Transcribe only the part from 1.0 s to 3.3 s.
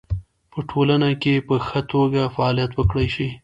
کې په خه توګه فعالیت وکړی شي